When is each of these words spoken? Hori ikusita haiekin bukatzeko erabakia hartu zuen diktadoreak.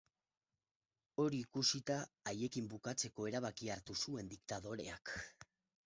Hori 1.23 1.41
ikusita 1.45 1.99
haiekin 2.33 2.73
bukatzeko 2.73 3.31
erabakia 3.35 3.79
hartu 3.79 4.01
zuen 4.07 4.37
diktadoreak. 4.37 5.19